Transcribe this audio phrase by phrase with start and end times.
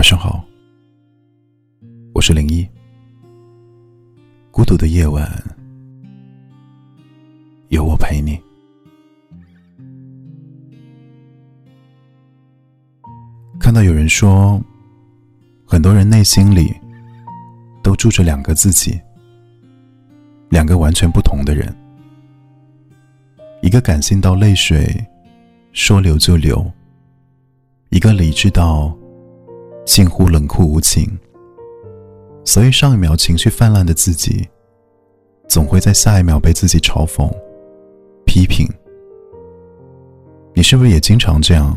[0.00, 0.42] 晚上好，
[2.14, 2.66] 我是零一。
[4.50, 5.30] 孤独的夜晚，
[7.68, 8.40] 有我陪你。
[13.58, 14.58] 看到有人说，
[15.66, 16.74] 很多人内心里
[17.82, 18.98] 都住着两个自己，
[20.48, 21.76] 两个完全不同的人，
[23.60, 25.06] 一个感性到泪水
[25.74, 26.72] 说流就流，
[27.90, 28.96] 一个理智到。
[29.90, 31.18] 近乎冷酷无情，
[32.44, 34.48] 所以上一秒情绪泛滥的自己，
[35.48, 37.28] 总会在下一秒被自己嘲讽、
[38.24, 38.68] 批评。
[40.54, 41.76] 你是不是也经常这样？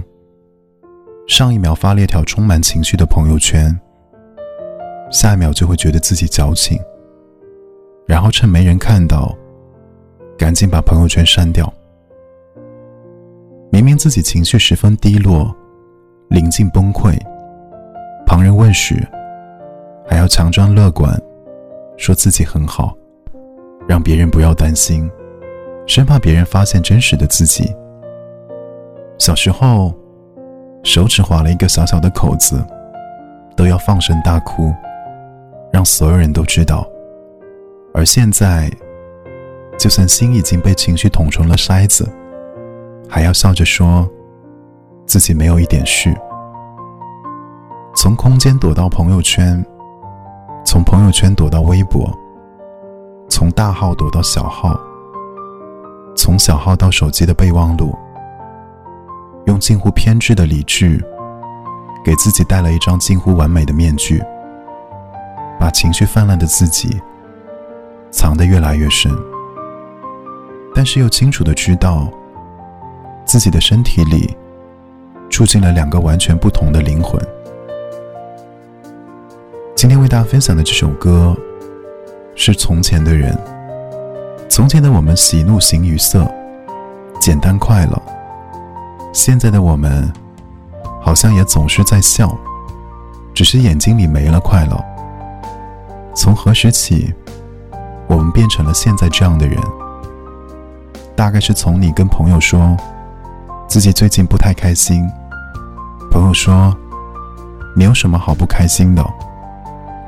[1.27, 3.75] 上一秒发了一条充满情绪的朋友圈，
[5.09, 6.79] 下一秒就会觉得自己矫情，
[8.05, 9.35] 然后趁没人看到，
[10.37, 11.73] 赶紧把朋友圈删掉。
[13.71, 15.51] 明明自己情绪十分低落，
[16.29, 17.19] 临近崩溃。
[18.25, 18.95] 旁人问时，
[20.07, 21.19] 还要强装乐观，
[21.97, 22.95] 说自己很好，
[23.87, 25.09] 让别人不要担心，
[25.85, 27.73] 生怕别人发现真实的自己。
[29.19, 29.93] 小时候，
[30.83, 32.65] 手指划了一个小小的口子，
[33.55, 34.73] 都要放声大哭，
[35.71, 36.85] 让所有人都知道；
[37.93, 38.71] 而现在，
[39.77, 42.09] 就算心已经被情绪捅成了筛子，
[43.07, 44.09] 还要笑着说
[45.05, 46.13] 自己没有一点事。
[48.03, 49.65] 从空间躲到朋友圈，
[50.65, 52.13] 从朋友圈躲到微博，
[53.29, 54.77] 从大号躲到小号，
[56.13, 57.97] 从小号到手机的备忘录，
[59.45, 61.01] 用近乎偏执的理智，
[62.03, 64.21] 给自己戴了一张近乎完美的面具，
[65.57, 66.99] 把情绪泛滥的自己
[68.11, 69.09] 藏得越来越深，
[70.75, 72.09] 但是又清楚的知道，
[73.23, 74.35] 自己的身体里
[75.29, 77.17] 住进了两个完全不同的灵魂。
[79.83, 81.35] 今天为大家分享的这首歌，
[82.35, 83.35] 是《从前的人》。
[84.49, 86.25] 从前的我们喜怒形于色，
[87.19, 88.01] 简单快乐；
[89.11, 90.09] 现在的我们，
[91.01, 92.33] 好像也总是在笑，
[93.33, 94.85] 只是眼睛里没了快乐。
[96.15, 97.13] 从何时起，
[98.07, 99.59] 我们变成了现在这样的人？
[101.13, 102.77] 大概是从你跟朋友说，
[103.67, 105.05] 自己最近不太开心，
[106.09, 106.73] 朋友说，
[107.75, 109.05] 你有什么好不开心的？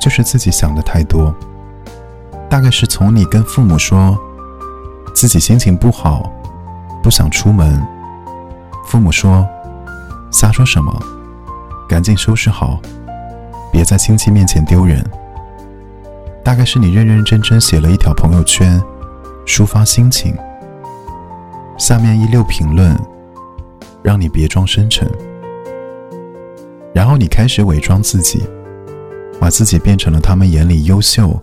[0.06, 1.34] 就是自己想的太多，
[2.48, 4.16] 大概是从你跟父母说
[5.16, 6.32] 自己心情不好，
[7.02, 7.84] 不想出门，
[8.86, 9.44] 父母说
[10.32, 10.96] 瞎说什么，
[11.90, 12.80] 赶紧收拾好，
[13.72, 15.04] 别在亲戚面前丢人。
[16.44, 18.80] 大概是你认认真真写了一条朋友圈，
[19.48, 20.38] 抒发心情，
[21.80, 22.96] 下面一溜评论，
[24.04, 25.12] 让你别装深沉，
[26.94, 28.48] 然后你开始伪装自己。
[29.40, 31.40] 把自己变成了他们眼里优秀、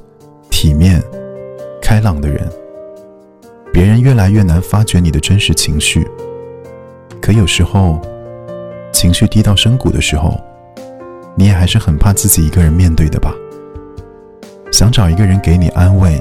[0.51, 1.03] 体面、
[1.81, 2.51] 开朗的人，
[3.73, 6.07] 别人越来越难发觉你的真实情绪。
[7.21, 8.01] 可有时候，
[8.93, 10.41] 情绪低到深谷的时候，
[11.37, 13.33] 你也还是很怕自己一个人面对的吧？
[14.73, 16.21] 想找一个人给你安慰，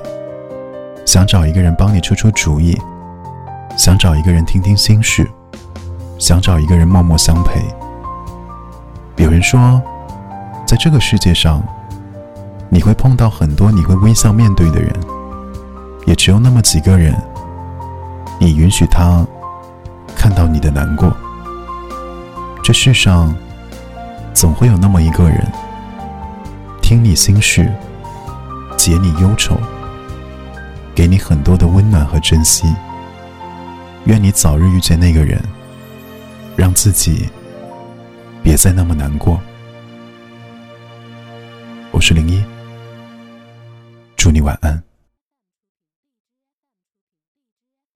[1.06, 2.78] 想找一个人帮你出出主意，
[3.78, 5.28] 想找一个人听听心事，
[6.20, 7.60] 想找一个人默默相陪。
[9.16, 9.82] 有人说。
[10.72, 11.62] 在这个世界上，
[12.70, 14.90] 你会碰到很多你会微笑面对的人，
[16.06, 17.14] 也只有那么几个人，
[18.40, 19.28] 你允许他
[20.16, 21.14] 看到你的难过。
[22.64, 23.36] 这世上
[24.34, 25.46] 总会有那么一个人，
[26.82, 27.70] 听你心事，
[28.78, 29.58] 解你忧愁，
[30.96, 32.74] 给你很多的温暖和珍惜。
[34.06, 35.38] 愿你早日遇见那个人，
[36.56, 37.28] 让自己
[38.42, 39.38] 别再那么难过。
[42.02, 42.44] 我是零一，
[44.18, 44.91] 祝你晚安。